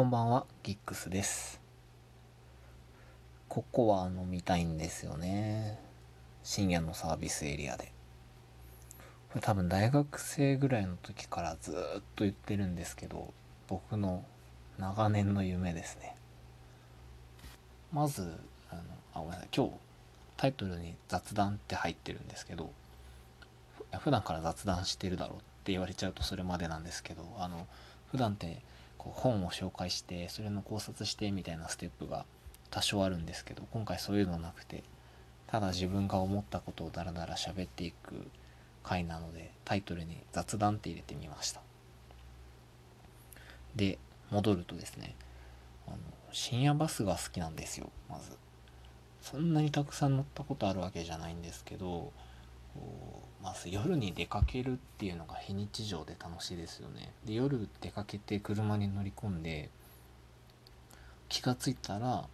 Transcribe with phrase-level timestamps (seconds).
[0.00, 1.60] こんばんは、ギックスです。
[3.50, 5.78] ココア飲みたいんですよね。
[6.42, 7.92] 深夜のサービスエリアで。
[9.28, 11.74] これ多分大学生ぐらいの時からずっ
[12.16, 13.34] と言ってるんですけど、
[13.68, 14.24] 僕の
[14.78, 16.16] 長年の夢ですね。
[17.92, 18.22] まず、
[18.70, 18.82] あの、
[19.12, 19.72] あ、ごめんなさい、今日
[20.38, 22.72] タイトルに雑談って入ってるんですけど、
[23.98, 27.66] 普段から雑談してるだろうって言われちゃうとそれまでなんですけど、あの、
[28.10, 28.62] 普段って
[29.00, 32.26] こう本を紹介してそれの考察してみたいなステップが
[32.70, 34.84] 多少あるんですけど今回そういうのなくて
[35.46, 38.28] ただ自分が思ったことをダラダラ喋っていく
[38.82, 41.62] 回なのでタイトルに雑談って入れてみました。
[43.74, 43.98] で
[44.30, 45.14] 戻るとですね
[45.86, 45.96] あの
[46.30, 48.36] 深夜バスが好きなんですよまず。
[49.22, 52.12] そんなにたくさん乗ったことあるわけじゃないんですけど
[53.42, 57.12] まず夜に出かけるっていうのが非日常で楽しいですよね。
[57.24, 59.70] で夜出かけて車に乗り込んで
[61.28, 62.26] 気がついたら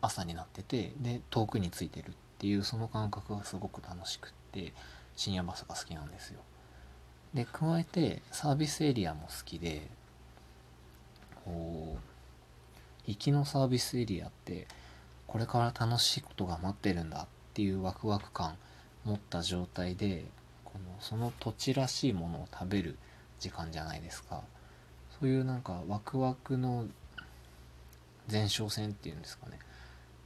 [0.00, 4.72] 朝になっててで遠くに着いてるっていうその感覚がすごく楽しくって
[5.16, 6.40] 深夜バスが好きなんですよ。
[7.34, 9.88] で加えてサービスエリアも好きで
[11.44, 12.00] こう
[13.06, 14.66] 行きのサービスエリアって
[15.26, 18.56] これから楽しいことが待ってるんだっていうワクワク感
[19.08, 20.26] 持った状態で
[20.66, 22.98] このその土地らしいものを食べる
[23.40, 24.42] 時間じゃないですか。
[25.18, 26.86] そういうなんかワクワクの
[28.30, 29.58] 前哨戦っていうんですかね。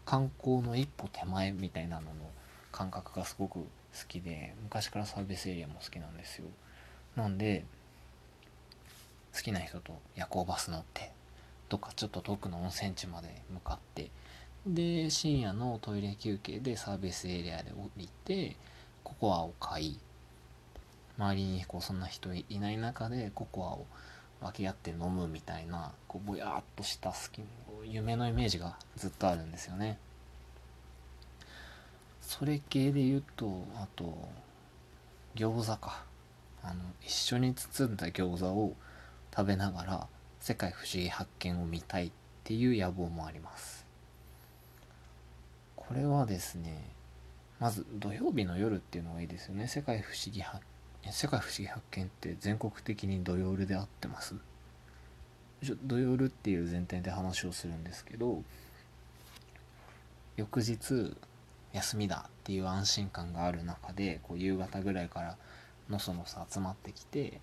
[0.05, 2.10] 観光の一歩手前みたいなのの
[2.72, 3.66] 感覚がすごく好
[4.08, 6.47] きで昔からサービスエリアも好きなんですよ。
[7.14, 7.64] なんで
[9.33, 11.12] 好きな人と夜行バス乗って
[11.69, 14.10] とかちょっと遠くの温泉地まで向かって
[14.67, 18.57] で深夜のトイレ休憩でサービスエリアで降りて
[19.03, 19.99] ココアを買い
[21.19, 23.87] 周りにこうそんな人いない中でココアを
[24.41, 27.43] 分け合って飲むみたいなこうぼやっとした好き
[27.85, 29.99] 夢のイメージがずっとあるんですよね。
[32.21, 34.28] それ系で言うとあと
[35.34, 36.05] 餃子か。
[36.65, 38.75] あの一緒に包んだ餃子を
[39.34, 40.06] 食べながら
[40.39, 42.12] 世界不思議発見を見たいっ
[42.45, 43.81] ていう野望もあります。
[45.92, 46.88] これはですね
[47.60, 49.69] まず土曜日の夜っていうのがいいですよね。
[49.69, 50.64] 世界不思議発
[51.10, 54.34] 世界不思議発見って全国的に土曜日で合ってます。
[55.84, 58.42] 土曜日っていう前提で話をするんですけど
[60.38, 61.14] 翌日
[61.75, 65.36] 休みだっていう安心感がある中でこう夕方ぐらいから
[65.91, 67.38] のそのそ集まってきて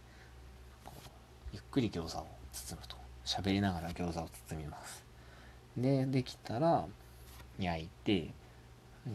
[1.53, 2.97] ゆっくり餃子を包むと。
[3.25, 5.05] 喋りながら餃子を包みます。
[5.77, 6.87] でできたら
[7.59, 8.33] 焼いて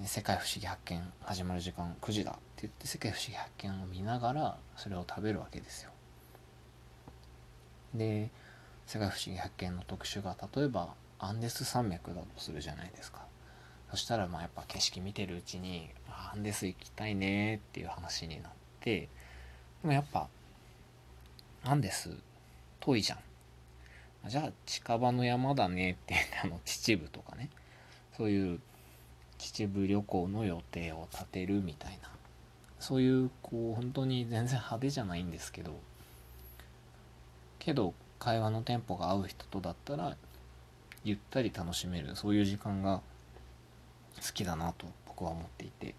[0.05, 5.91] 世界不思議発見始まる時間9時だって言って世界不思議発見を見ながらそれを食べるわけですよ。
[7.95, 8.31] で
[8.87, 13.25] 世界不思議発見の特集が例えばアンデス山脈だとするじゃないですか。
[13.91, 19.09] そしたらまあやっぱ景色見てるうちにアンデス行きたいねっていう話になってで
[19.85, 20.29] もやっぱ
[21.65, 22.11] アンデス
[22.81, 24.29] 遠いじゃん。
[24.29, 27.49] じゃあ近場の山だねって言ってあの秩父とかね。
[28.17, 28.61] そういう
[29.39, 32.09] 秩父旅行の予定を立てるみたいな。
[32.79, 35.73] そういうこう本当に全然派手じゃないんですけど。
[37.59, 40.17] けど会話のテンポが合う人とだったら
[41.03, 42.15] ゆったり楽しめる。
[42.15, 43.01] そういう時間が
[44.17, 45.91] 好きだなと僕は思っていて。
[45.91, 45.93] っ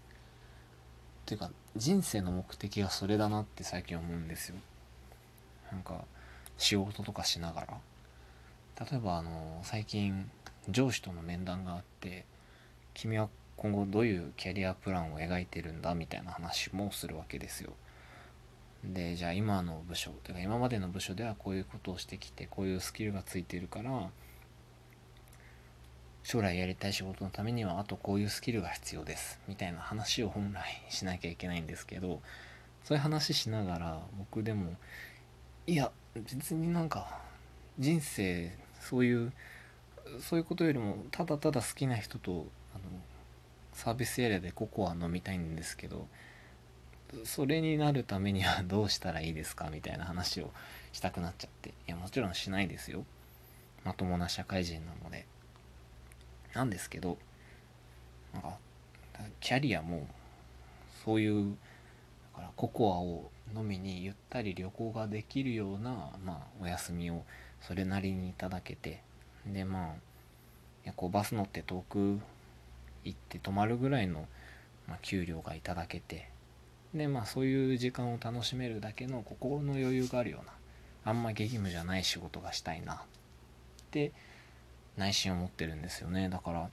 [1.26, 4.56] ていうか人生の目的がそれだなって最近思うんですよ。
[5.70, 6.04] なんか
[6.56, 7.66] 仕事とかしながら。
[8.88, 10.30] 例えばあの最近
[10.68, 12.24] 上司との面談があって
[12.94, 17.72] 君は今後どういうキャリアプランを描いてるんだみたいな話もするわけですよ。
[18.84, 24.10] でじゃあ今の部署というか今までの部署ではこういうことをしてきてこういうスキルがついてるから
[26.22, 32.20] 将来やりたい仕事のためにはあとこういうスキルが必要ですみたいな話を本来しなきゃいけないんですけど
[32.84, 34.74] そういう話しながら僕でも
[35.66, 37.18] いや別になんか
[37.78, 39.32] 人生そういう
[40.20, 42.84] そういうことよりもただただ好きな人とあの
[43.72, 46.06] サービスエリアでココア飲みたいんですけど
[47.24, 50.50] それになるためにはどうしたらいいですかみたいな話を
[50.92, 51.70] したくなっちゃって。
[51.70, 53.04] いやもちろんしないですよ。
[53.84, 55.26] まともな社会人なので。
[56.54, 57.18] なんですけど
[58.32, 58.56] なんか
[59.40, 60.08] キャリアも
[61.04, 61.56] そういう
[62.34, 67.24] だからココアを飲みにゆったり旅行ができるような、まあ、お休みを
[67.60, 69.02] それなりにいただけて
[69.46, 69.94] でまあ
[70.84, 72.20] 夜行バス乗って遠く
[73.04, 74.26] 行って泊まるぐらいの、
[74.88, 76.28] まあ、給料がいただけて
[76.94, 80.52] でまあそういう時間を楽しめるだけの心の余裕があるような
[81.04, 82.98] あんま激務じゃない仕事がしたいなっ
[83.90, 84.12] て
[84.96, 86.28] 内心を持ってるんですよね。
[86.28, 86.68] だから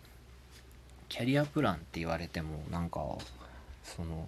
[1.09, 3.01] キャリアプランって言われてもなんか
[3.83, 4.27] その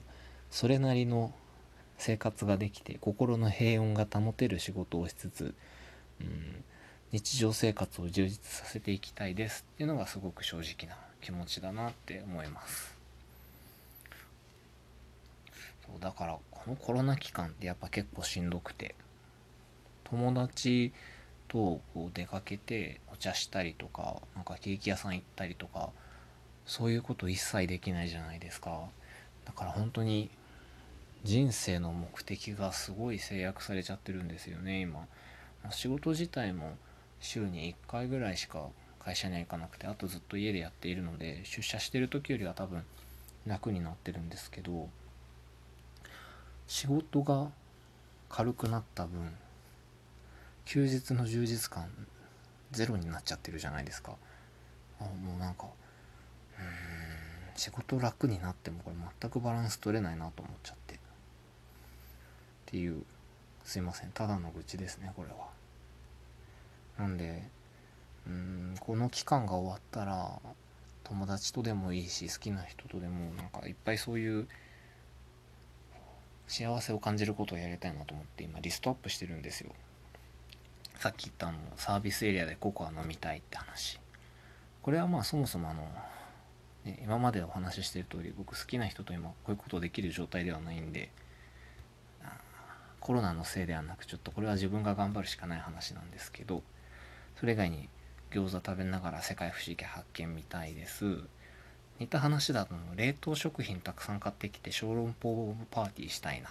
[0.51, 1.33] それなりの
[1.97, 5.55] 生活ができて心の平穏が保てる仕事をしつつ、
[6.21, 6.63] うん、
[7.15, 12.93] 日常生活を充実させていきたいですっていうのがすごく正直な気持ちだなって思います。
[15.85, 18.95] そうだからこのコロナ期間ってやっぱ結構しんどくて
[20.03, 20.91] 友達
[21.47, 25.91] とこう出かけてお茶したりとかなんかケーキ屋さん行ったりとか
[26.65, 28.81] そういうこと一切できないじゃないですか。
[29.45, 30.29] だから本当に
[31.23, 35.07] 人生の目的がすごい制約されちゃってるんですよね今。
[35.71, 36.75] 仕事自体も
[37.19, 38.67] 週に1回ぐらいしか
[38.99, 42.83] 会社には行かなくてあとずっと家でやっているので出社してる時よりは多分
[43.45, 44.89] 楽になってるんですけど
[46.67, 47.49] 仕事が
[48.29, 49.31] 軽くなった分
[50.65, 51.89] 休日の充実感
[52.71, 54.13] ゼロになっちゃってるじゃないですか。
[54.99, 55.67] あもうなんか
[56.57, 56.65] うん
[57.55, 60.95] 仕事楽になってもこれ全くバランス取れないなと思っちゃって。
[60.95, 60.97] っ
[62.65, 63.03] ていう
[63.63, 65.54] すいませんただの愚痴ですねこれは。
[66.97, 67.49] なんで
[68.27, 70.39] うんこの期間が終わったら
[71.03, 74.47] 友達とでもいいし好きな人とでもなんかいっぱいそういう
[76.47, 79.71] 幸せを感じることをやりたいなと思って今リストアップしてるんですよ。
[80.97, 83.99] さっき言ったあのサービスエリアでココア飲みたいって話。
[84.81, 85.81] これはまあそもそもあの、
[86.85, 91.09] ね、今までお話ししてる通り僕好きな人と今こういうことできる状態ではないんで
[92.99, 96.63] コロナのせいではなくちょっとこれは自分が頑張るしかない話なんですけど
[97.39, 97.89] それ以外に
[98.31, 101.19] 餃子食べながら世界不思議発見みたいです。
[101.99, 106.49] 似た話だと冷凍食品たくさん買ってきて小籠包パーティーしたいな。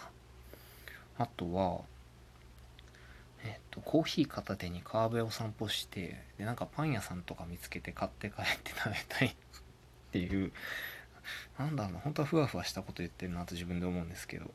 [1.18, 1.80] あとは
[3.44, 9.34] えっとコーヒー片手に川辺を散歩してでなんかパン屋さんとか見つけて買って帰って食べたいっ
[10.12, 10.52] ていう。
[11.58, 14.50] なんだろう本当はふわふわしたこと言ってるなと自分で思うんですけど。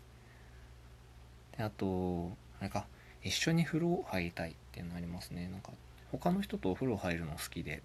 [1.57, 2.85] であとあれか
[3.23, 5.49] 一緒に風呂入りたいっていうのありますね。
[5.49, 5.71] なんか
[6.11, 7.81] 他の人とお風呂入るの好きで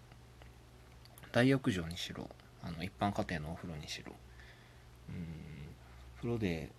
[1.32, 2.28] 大浴場にしろ
[2.62, 4.12] あの一般家庭のお風呂にしろ
[5.08, 5.44] うん
[6.16, 6.70] 風呂で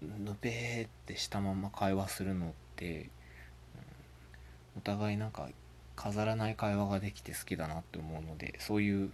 [0.00, 3.08] ぬべーってしたまま会話するのって、
[4.76, 5.48] お互いなんか
[5.96, 9.10] 飾らない会話ができて好きだなって思うのでそういう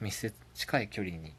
[0.00, 1.34] 密接近い距離に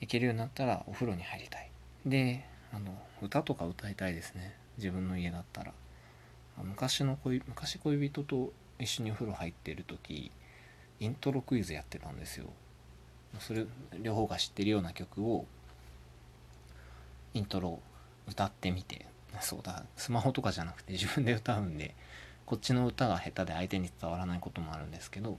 [0.00, 1.70] 行けるようになったらお風呂に入りたい。
[2.04, 4.56] であの歌とか歌いたいですね。
[4.78, 5.72] 自分の家だったら。
[6.62, 10.30] 昔の恋昔恋人と一緒にお風呂入ってる時
[11.00, 12.46] イントロクイズやってたんですよ。
[13.38, 13.66] それ
[14.00, 15.44] 両方が知ってるような曲を
[17.34, 17.80] イントロ
[18.26, 19.04] 歌ってみて
[19.40, 21.94] そうだスマホとかじゃなくて自分で歌うんで
[22.46, 25.36] こっちの歌が下手で相手に伝わらないこともあるんですけど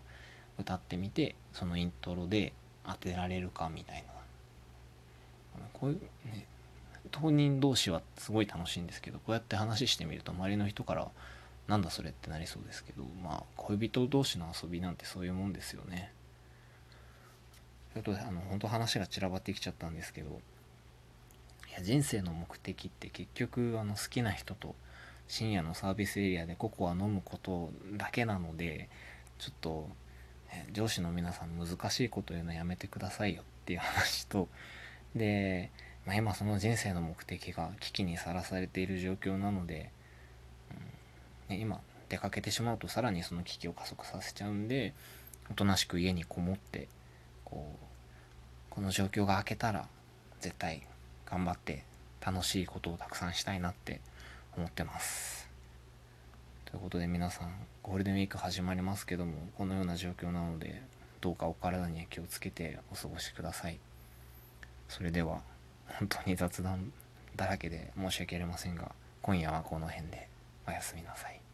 [0.59, 2.53] 歌ってみてそのイントロで
[2.85, 4.17] 当てられるかみたいな。
[5.73, 6.45] こういうね
[7.11, 11.07] 当人同士はすごい楽しいんですけどこうやって話してみると周りの人から
[11.67, 16.11] なんだそれってなりそうですけどまあ恋人同士の遊びなんてそういうもんですよね。
[17.93, 20.39] ということあの本当話が散らばってきちゃったんですけど
[21.69, 24.75] いや人生の目的って結局あの好きな人と
[25.27, 28.87] 深夜のサービスエリアでココア飲むことだけなので
[29.39, 29.89] ちょっと
[30.71, 34.47] 上司の皆さん難しいこと言うのやめてくださいよっていう話と
[35.15, 35.71] で
[36.07, 39.91] まあ、今その人生の目的が危機にさらされている状況なので、
[41.49, 44.93] ね、今出かけてしまうとさらにその危機を加速させちゃうんで
[45.49, 46.87] おとなしく家にこもって
[47.45, 47.85] こう
[48.69, 49.87] この状況が明けたら
[50.41, 50.83] 絶対
[51.25, 51.83] 頑張って
[52.25, 54.01] 楽しいことをたくさんしたいなって
[54.55, 55.49] 思ってます。
[56.65, 60.81] ということで皆さんゴールデンウィーク始まりますけどもこのような状況なので
[61.21, 63.79] どうかお体に気をつけてお過ごしください。
[64.89, 65.41] それでは。
[65.87, 66.91] 本当に雑談
[67.35, 70.27] だらけで申し訳ありませんが今夜はこの辺で
[70.67, 71.46] おやすみなさい。